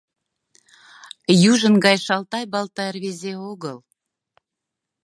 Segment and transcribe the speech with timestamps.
[1.51, 3.77] Южын гай шалтай-балтай рвезе огыл.